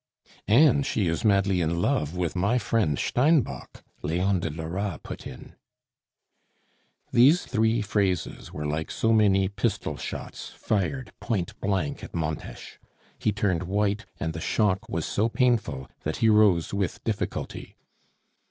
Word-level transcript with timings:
"And 0.47 0.83
she 0.83 1.05
is 1.07 1.23
madly 1.23 1.61
in 1.61 1.79
love 1.79 2.15
with 2.17 2.35
my 2.35 2.57
friend 2.57 2.97
Steinbock," 2.97 3.83
Leon 4.01 4.39
de 4.39 4.49
Lora 4.49 4.99
put 5.03 5.27
in. 5.27 5.53
These 7.11 7.45
three 7.45 7.83
phrases 7.83 8.51
were 8.51 8.65
like 8.65 8.89
so 8.89 9.13
many 9.13 9.47
pistol 9.47 9.97
shots 9.97 10.49
fired 10.57 11.11
point 11.19 11.53
blank 11.61 12.03
at 12.03 12.15
Montes. 12.15 12.79
He 13.19 13.31
turned 13.31 13.61
white, 13.61 14.07
and 14.19 14.33
the 14.33 14.41
shock 14.41 14.89
was 14.89 15.05
so 15.05 15.29
painful 15.29 15.87
that 16.01 16.17
he 16.17 16.29
rose 16.29 16.73
with 16.73 17.03
difficulty. 17.03 17.75